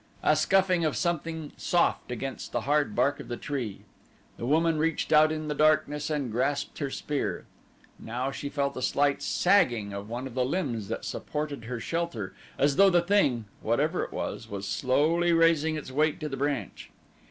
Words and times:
A 0.23 0.35
scuffing 0.35 0.83
of 0.83 0.97
something 0.97 1.51
soft 1.57 2.11
against 2.11 2.51
the 2.53 2.61
hard 2.61 2.95
bark 2.95 3.19
of 3.19 3.27
the 3.27 3.37
tree. 3.37 3.81
The 4.37 4.47
woman 4.47 4.79
reached 4.79 5.13
out 5.13 5.31
in 5.31 5.47
the 5.47 5.53
darkness 5.53 6.09
and 6.09 6.31
grasped 6.31 6.79
her 6.79 6.89
spear. 6.89 7.45
Now 7.99 8.31
she 8.31 8.49
felt 8.49 8.75
a 8.75 8.81
slight 8.81 9.21
sagging 9.21 9.93
of 9.93 10.09
one 10.09 10.25
of 10.25 10.33
the 10.33 10.43
limbs 10.43 10.87
that 10.87 11.05
supported 11.05 11.65
her 11.65 11.79
shelter 11.79 12.33
as 12.57 12.77
though 12.77 12.89
the 12.89 13.03
thing, 13.03 13.45
whatever 13.61 14.03
it 14.03 14.11
was, 14.11 14.49
was 14.49 14.67
slowly 14.67 15.33
raising 15.33 15.75
its 15.75 15.91
weight 15.91 16.19
to 16.21 16.29
the 16.29 16.35
branch. 16.37 16.89